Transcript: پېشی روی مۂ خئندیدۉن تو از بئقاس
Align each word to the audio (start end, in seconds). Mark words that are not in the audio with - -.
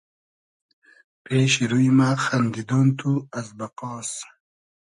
پېشی 1.23 1.63
روی 1.71 1.87
مۂ 1.97 2.09
خئندیدۉن 2.23 2.87
تو 2.99 3.11
از 3.39 3.47
بئقاس 3.57 4.11